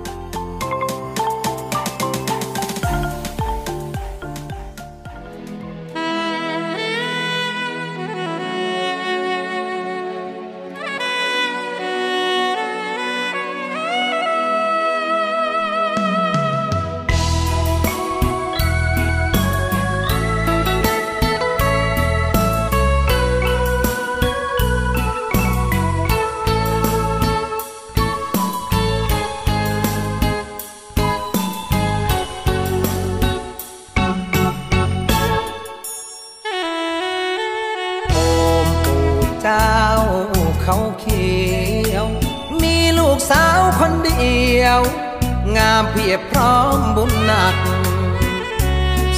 [45.92, 47.56] เพียบพร้อมบุญหนัก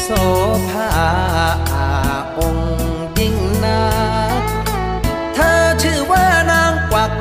[0.03, 0.09] โส
[0.68, 0.91] ภา
[2.39, 2.75] องค์
[3.18, 3.85] ยิ่งนั
[4.41, 4.43] ก
[5.35, 7.12] เธอชื่อว่านางกวัก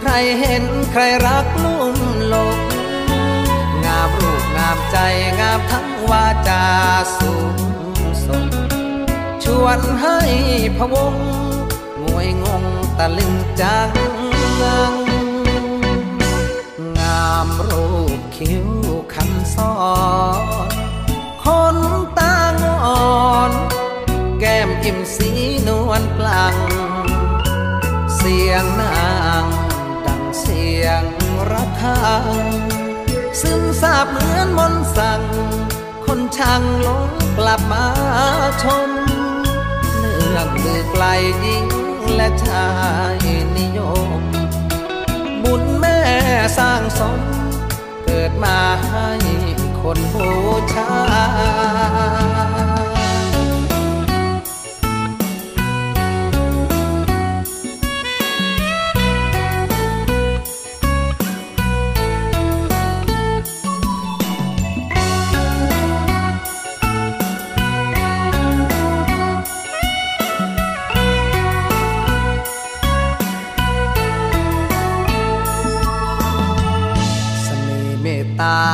[0.00, 0.10] ใคร
[0.40, 1.96] เห็นใครรักลุ่ม
[2.28, 2.58] หลง
[3.84, 4.96] งามรูปงามใจ
[5.40, 6.64] งามทั้งวาจา
[7.18, 7.56] สูง
[8.24, 8.46] ส่ง
[9.44, 10.18] ชวนให้
[10.76, 11.14] พะวง
[12.04, 12.64] งวยงง
[12.98, 13.90] ตะลึงจัง
[14.62, 14.94] งัง
[16.98, 17.97] งามรูป
[18.38, 18.68] คิ้ว
[19.14, 19.72] คันซ้อ
[20.70, 20.72] น
[21.44, 21.76] คน
[22.18, 22.88] ตางอ
[23.50, 23.52] น
[24.40, 25.30] แก้มอิ่มสี
[25.66, 26.56] นวลกลาง
[28.16, 29.08] เสียงนา
[29.42, 29.44] ง
[30.06, 31.02] ดังเสียง
[31.50, 32.26] ระฆัง
[33.40, 35.22] ซึมซาบเหมือนมนต์สั่ง
[36.06, 37.86] คนช่างลงกลับมา
[38.62, 38.90] ชม
[39.98, 41.04] เนื่องมือไกล
[41.40, 41.66] หญิง
[42.14, 42.68] และชา
[43.14, 43.26] ย
[43.56, 43.80] นิย
[44.18, 44.20] ม
[45.42, 45.98] บุญแม่
[46.58, 47.20] สร้างสม
[48.42, 49.10] มาให้
[49.80, 50.30] คนบู
[50.72, 50.90] ชา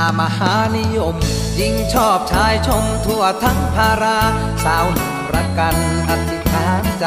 [0.05, 1.15] ามหานิยม
[1.61, 4.19] ยิ่งชอบชายชมทั่วทั้งภารา
[4.65, 5.77] สาวหนุ่มรักกัน
[6.09, 7.07] อธิษฐานใจ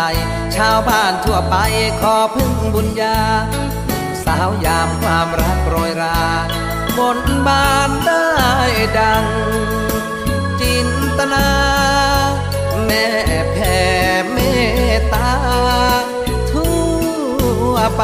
[0.56, 1.56] ชาวบ้านทั่วไป
[2.02, 3.18] ขอพึ่งบุญญา
[3.86, 6.22] หนุ่มสาวยามความรักโรยรา
[6.98, 8.28] บนบานได้
[8.98, 9.26] ดัง
[10.62, 11.48] จินตนา
[12.86, 13.06] แม่
[13.54, 13.80] แผ่
[14.32, 14.38] เม
[14.94, 15.34] ตตา
[16.52, 16.80] ทั่
[17.72, 18.04] วไป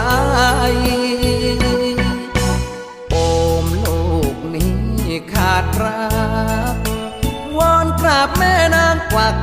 [8.18, 9.36] าบแม่นางกวัก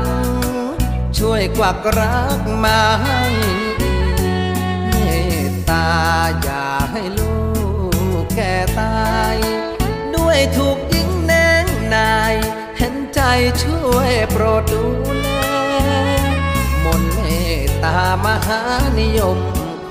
[1.19, 3.23] ช่วยกวักรักมาให้
[4.89, 4.95] เม
[5.51, 5.89] ตตา
[6.43, 7.37] อย่าให้ลู
[8.23, 9.37] กแก่ตาย
[10.15, 12.35] ด้วยถูกยิงแนงนาย
[12.79, 13.21] เห็นใจ
[13.63, 14.85] ช่วยโปรดดู
[15.21, 15.29] แล
[16.85, 17.19] มนต์เม
[17.67, 18.61] ตตามหา
[18.99, 19.39] นิยม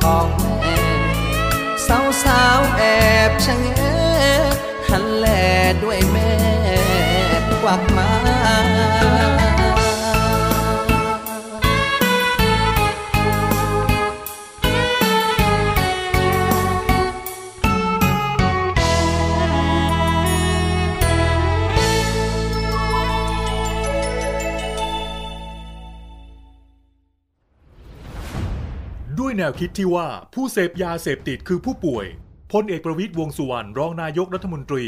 [0.01, 0.27] ของ
[0.59, 0.77] แม่
[1.87, 2.83] สาวสาวแอ
[3.29, 3.67] บชะแง
[4.87, 5.27] หันแล
[5.83, 6.48] ด้วยแม่
[7.69, 8.09] วักมา
[29.19, 32.05] ด้วยแนวคิดที่ว่าผู้เสพยาเสพติดคือผู้ป่วย
[32.51, 34.87] พลเอกประวิตยวงสุวรรณรองนายกรัฐมนตรี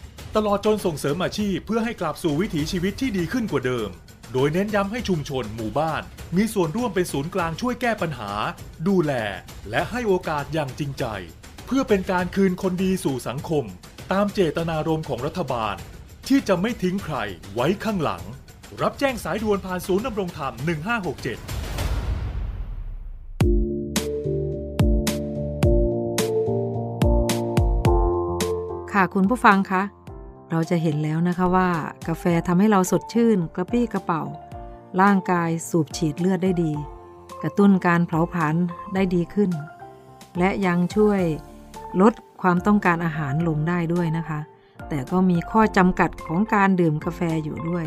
[0.35, 3.89] ตลอดจนส่งเสริมอาชีพเพื่อให้กลับสู่วิถีชีวิตที่ดีขึ้นกว่าเดิม
[4.33, 6.01] โดยเน้นย้ำให้ชุมชนหมู่บ้าน
[6.35, 8.31] มีส่วนร่วมเป็นศูนย์กลางช่วยแก้ปัญหา
[8.87, 9.13] ดูแล
[9.69, 11.05] และให้โอกาสอย่างจริงใจ
[11.65, 13.65] เพื่อเป็นการคืนคนดีสู่สังคม
[14.11, 15.75] ตามเจตนารมณ์ของรัฐบาล
[16.27, 17.15] ที่จะไม่ทิ้งใคร
[17.53, 18.23] ไว้ข้างหลัง
[18.81, 20.63] รับแจ้งสายด่วนผ่านศูนย์ดำรงธรรม 1567
[28.93, 29.81] ค่ะคุณผู้ฟังคะ
[30.51, 31.69] เราจะเห็นแล้วนะคะว่า
[32.07, 34.23] กาแฟทำให้เราสดชื่น กระปี้กระเป๋า
[35.01, 36.73] ร่างกายสูบฉีดเลือดได้ดี
[37.43, 38.55] กระตุ้นการเผาผลาญ
[38.93, 39.51] ได้ดีขึ้น
[40.37, 41.21] และยังช่วย
[42.01, 44.39] ลดความต้องการอาหารลงได้ด้วยนะคะ
[44.89, 47.85] แต่ก็มีข้อจำกัดของการดื่มกาแฟอยู่ด้วย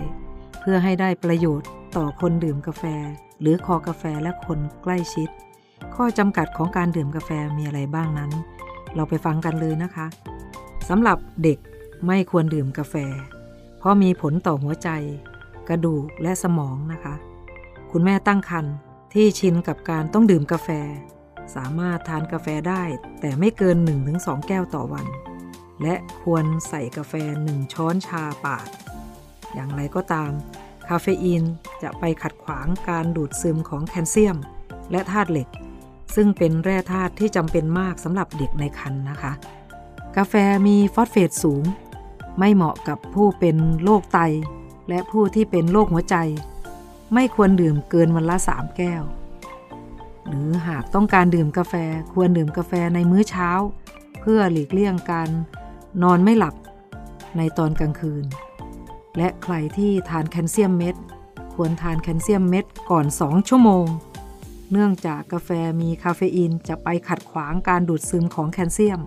[0.60, 2.84] เพื่อให้ได้ประโยชน์ต่อคนดื่มกาแฟ
[3.40, 5.28] หรือคอกาแฟและคนใกล้ชิด
[5.96, 8.30] ข้อจำกัดของการดื่มกาแฟมีอะไรบ้างนั้น
[8.94, 10.06] เราไปฟังกันเลยนะคะ
[10.88, 11.58] สำหรับเด็ก
[12.06, 12.94] ไม่ควรดื่มกาแฟ
[13.78, 14.88] เพราะมีผลต่อหัวใจ
[15.68, 17.14] กระดูกและสมองนะคะ
[17.90, 18.74] คุณแม่ตั้งครรภ์
[19.14, 20.68] ที่ชินกับการต้องดื่มกาแฟ
[21.54, 22.82] สามารถทานกาแฟได้
[23.20, 23.76] แต่ไม่เกิน
[24.12, 25.06] 1-2 แก้วต่อวัน
[25.82, 27.14] และควรใส่กาแฟ
[27.46, 28.68] 1 ช้อนชาปาด
[29.54, 30.32] อย่างไรก็ตาม
[30.88, 31.42] คาเฟอีน
[31.82, 34.36] จะไปขัดขวางการดูดซึมของแคลเซียม
[34.90, 35.48] และธาตุเหล็ก
[36.14, 39.32] ซึ่งเป็นแร่ธาตุที่จำเป็นมากสำหรับเด็กในครรภ์นะคะ
[40.16, 40.34] กาแฟ
[40.66, 41.62] มีฟอสเฟตสูง
[42.38, 44.20] ไม่เหมาะกับผู้เป็นโรคไต
[44.88, 46.16] และผู้ที่เป็นโรคหัวใจ
[47.14, 49.02] ไม่ควรดื่มเกินวันละ3แก้ว
[50.28, 51.74] หรือหากต้องการดื่มกาแฟ
[52.12, 53.50] ควรดื่มกาแฟในมื้อเช้า
[54.20, 55.28] เพื่อหลีกเลี่ยงการ
[56.02, 56.54] นอนไม่หลับ
[57.36, 58.24] ในตอนกลางคืน
[59.16, 60.94] และใครที่ทานแคลเซียมเม็ด
[61.54, 63.86] ควรทานแคลเซียมเม็ดก่อน 2 ชั่วโมง
[64.70, 69.00] เนื่องจากกาแฟมีคาเฟอีนจะไปขัดขวางการดูดซึมของแคลเซียม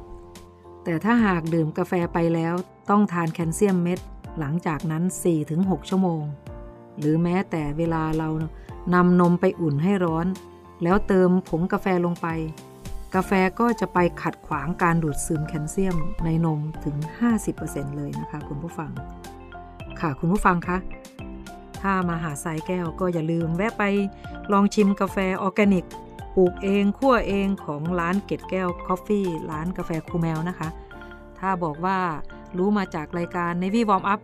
[0.89, 2.53] แต่ถ้าหากดื่มกาแฟไปแล้ว
[2.89, 3.99] ต้องทานแคลเซียมเม็ด
[4.39, 5.03] หลังจากนั้น
[5.45, 6.23] 4-6 ชั่วโมง
[6.97, 8.29] หรือแม้แต่เวลาเรา
[8.93, 10.27] นำนมไปอุ่นให้ร้อน
[10.83, 12.27] แล้วเติมผงกาแฟลงไป
[13.15, 16.95] กาแฟก็จะไปขัดขวางการดูดซึมแคลเซียมในนมถึง
[17.47, 18.91] 50%เลยนะคะคุณผู้ฟัง
[19.99, 20.77] ค่ะคุณผู้ฟังคะ
[21.81, 23.83] ถ้ามาหาดทรายแก้วก็อย่าลืมแวะไป
[24.51, 25.85] ลองชิมกาแฟออร์แกนิก
[26.37, 30.69] ปลูกเองคั่วเองของร้านเกตแก้ว Coffee ร้านกาแฟคูแมวนะคะ
[31.39, 31.97] ถ้าบอกว่า
[32.57, 34.19] รู้มาจากรายการ Navy Warm Up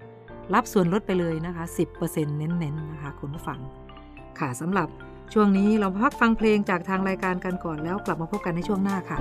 [0.53, 1.64] รับส่วนลดไปเลยนะคะ
[2.01, 3.59] 10%เน้นๆนะคะคุณผู้ฟัง
[4.39, 4.88] ค่ะสำหรับ
[5.34, 9.18] ช่วงนี้เราพักฟังเพลงจากทางรายการกันก่อนแล้วกลับมาพบกันในช่วงหน้าค่ะ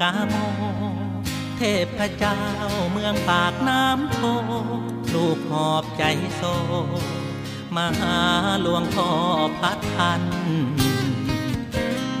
[0.00, 0.34] กาโม
[1.56, 1.62] เท
[1.98, 2.38] พเจ้า
[2.92, 4.20] เมืองปากน้ำโพ
[5.14, 6.04] ลูกหอบใจ
[6.36, 6.42] โซ
[7.76, 8.16] มาหา
[8.62, 9.08] หลวงพ่อ
[9.60, 10.22] พัดพัน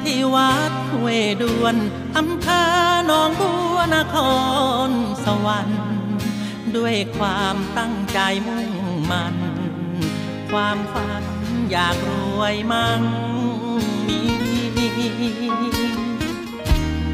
[0.02, 1.08] ที่วัดห้ว
[1.42, 1.76] ดวน
[2.16, 2.64] อำเภอ
[3.06, 4.16] หนองบัวนค
[4.88, 4.90] ร
[5.24, 5.82] สวรรค์
[6.76, 8.70] ด้วยความตั้งใจมุ่ง
[9.10, 9.36] มั่น
[10.50, 11.24] ความฝัน
[11.70, 13.02] อยากรวยมั่ง
[14.08, 15.77] มี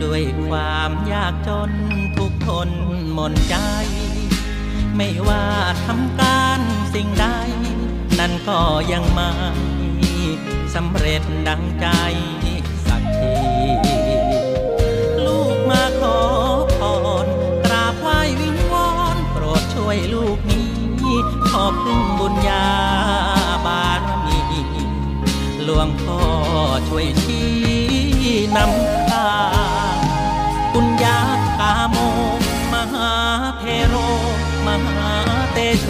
[0.04, 1.70] ด้วยความยากจน
[2.16, 2.68] ทุกทน
[3.14, 3.56] หมนใจ
[4.96, 5.44] ไม่ว่า
[5.86, 6.60] ทำการ
[6.94, 7.26] สิ่งใด
[8.18, 8.60] นั่นก็
[8.92, 9.30] ยังไม่
[10.74, 11.86] สำเร็จดังใจ
[12.86, 13.36] สักที
[15.26, 16.18] ลูกมาขอ
[16.78, 16.80] พ
[17.24, 17.26] ร
[17.64, 20.72] กราบไหว้วิงวอนโปรดช่วยลูกนี้
[21.48, 22.66] ขอพึ่งบุญญา
[23.66, 24.40] บารมี
[25.64, 26.20] หลวงพ่อ
[26.88, 27.48] ช่วยชี้
[28.56, 29.30] นำทา
[29.92, 31.96] งากาโม
[32.72, 33.12] มหา
[33.58, 33.96] เทโร
[34.66, 35.12] มหา
[35.52, 35.86] เตโช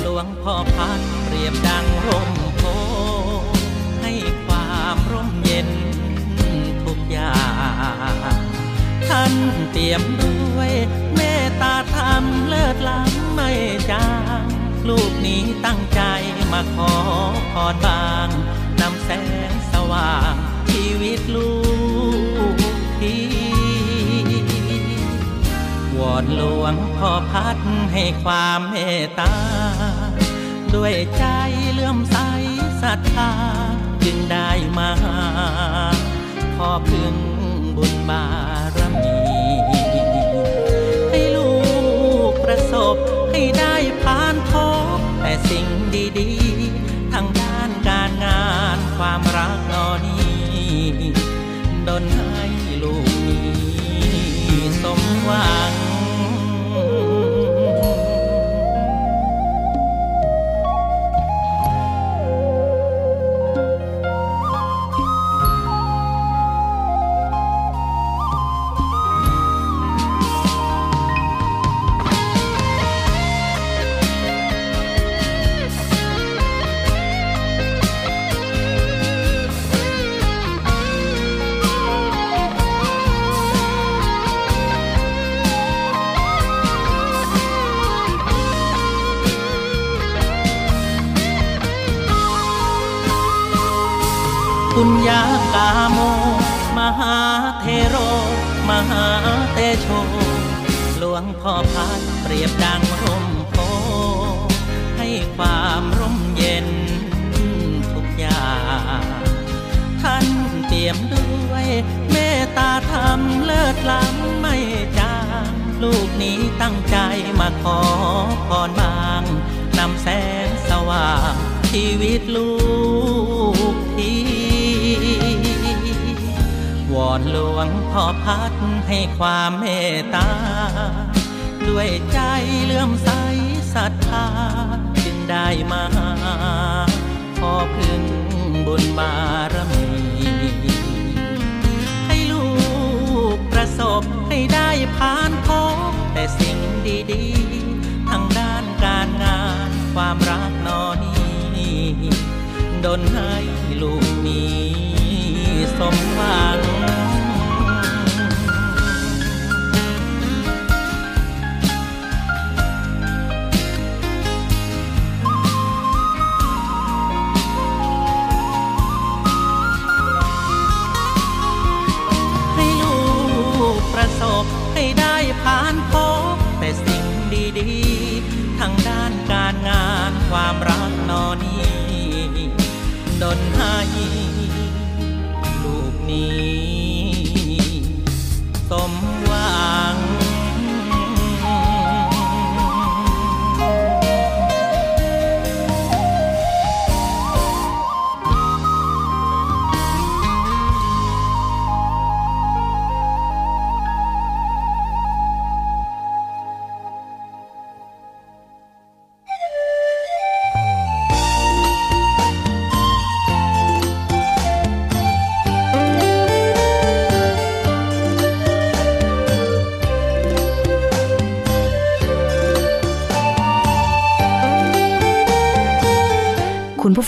[0.00, 2.62] หลวงพ่อพันเปรียบดังร่มโพ
[4.02, 4.12] ให้
[4.44, 5.68] ความร่มเย็น
[6.84, 7.42] ทุกอย่า
[8.34, 8.36] ง
[9.08, 9.32] ท่าน
[9.72, 10.72] เตรียมด้วย
[11.14, 13.50] เมตตาธรรมเลิศล้ำไม่
[13.90, 14.08] จา
[14.40, 14.44] ง
[14.88, 16.00] ลูกนี้ตั้งใจ
[16.52, 16.92] มาขอ
[17.52, 18.28] พรบาง
[18.80, 19.10] นำแส
[19.50, 20.34] งสว่าง
[20.70, 21.52] ชีวิตลู
[22.54, 22.56] ก
[23.00, 23.37] ที่
[25.98, 27.56] วอนหลวงพ่อพัด
[27.92, 29.34] ให้ความเมตตา
[30.74, 31.24] ด้วยใจ
[31.72, 32.16] เลื่อมใส
[32.82, 33.32] ศรัทธา
[34.04, 34.90] จึงได้มา
[36.56, 37.16] ขอพึง
[37.76, 38.24] บุญบา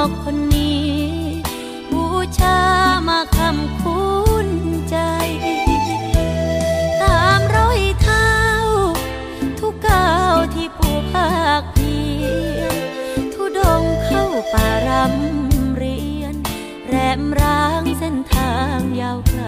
[0.00, 0.90] อกคนนี้
[1.90, 2.04] บู
[2.38, 2.58] ชา
[3.08, 4.48] มาคำคุ้น
[4.90, 4.96] ใจ
[7.02, 8.32] ตามรอยเท้า
[9.58, 12.26] ทุกก้าวที่ผู้ภาคเพีย
[12.72, 12.76] ร
[13.34, 16.34] ทุดงเข้าป่ารำเรียน
[16.88, 19.42] แรมร้างเส้นทางยาวไกล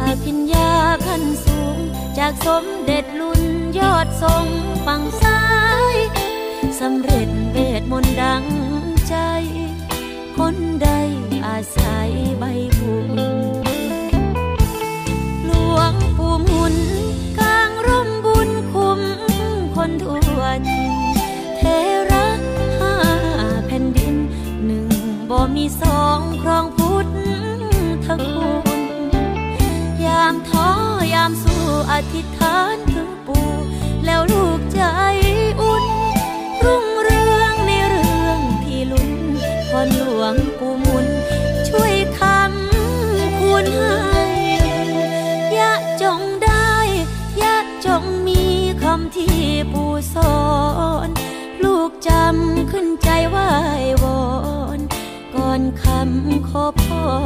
[0.00, 0.72] อภิญญา
[1.06, 1.78] ขั้นสูง
[2.18, 3.42] จากสมเด็จลุน
[3.78, 4.46] ยอดทรง
[4.86, 5.40] ฝั่งซ้า
[5.92, 5.96] ย
[6.80, 7.28] สำเร็จ
[7.90, 8.44] มนดัง
[9.08, 9.16] ใจ
[10.36, 10.88] คนใด
[11.46, 12.44] อาศัยใบ
[12.78, 13.08] บุญ
[15.44, 16.76] หลวงปู่หมุน
[17.38, 19.00] กลางร่มบุญคุ้ม
[19.76, 20.04] คนท
[20.38, 20.62] วน
[21.56, 21.62] เท
[22.10, 22.28] ระ
[22.78, 22.94] ห้า
[23.66, 24.14] แผ่นดิน
[24.64, 24.86] หนึ่ง
[25.30, 27.08] บ่มีสองครองพุทธ
[28.04, 28.06] ท
[28.66, 28.82] คุณ
[30.04, 30.68] ยามท้อ
[31.14, 33.46] ยามสู้อธิษฐานถึงปู่
[34.04, 34.82] แล้วลูกใจ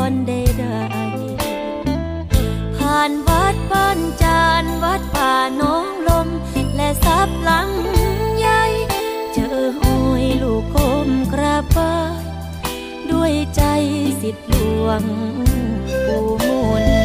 [0.09, 6.29] รใดๆผ่านวัดบ้านจานวัดป่าน้องลม
[6.77, 7.71] และซับหลัง
[8.39, 8.63] ใหญ่
[9.33, 10.77] เจอหอยลูกก
[11.07, 11.93] มกระบไหว้
[13.11, 13.63] ด้วยใจ
[14.21, 14.55] สิทธิหล
[14.87, 15.03] วง
[16.07, 17.00] ปู่มุน